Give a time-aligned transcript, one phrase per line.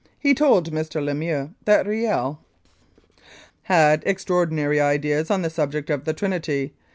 [0.17, 0.99] He told Mr.
[0.99, 2.39] Lemieux that Riel
[3.61, 6.73] "had extraordinary ideas on the subject of the Trinity.